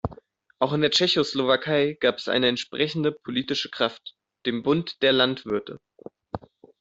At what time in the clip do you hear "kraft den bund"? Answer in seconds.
3.69-4.99